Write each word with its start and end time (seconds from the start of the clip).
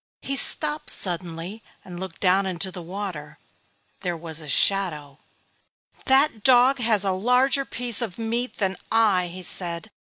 He 0.23 0.35
stopped 0.35 0.89
suddenly 0.89 1.61
and 1.85 1.99
looked 1.99 2.21
down 2.21 2.47
into 2.47 2.71
the 2.71 2.81
water. 2.81 3.37
There 3.99 4.17
was 4.17 4.39
his 4.39 4.51
shadow. 4.51 5.19
"That 6.05 6.41
dog 6.43 6.79
has 6.79 7.03
a 7.03 7.11
larger 7.11 7.65
piece 7.65 8.01
of 8.01 8.17
meat 8.17 8.55
than 8.57 8.77
I," 8.91 9.27
he 9.27 9.43
said. 9.43 9.91